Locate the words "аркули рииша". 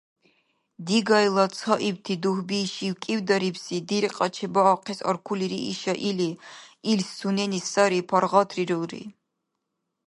5.09-5.93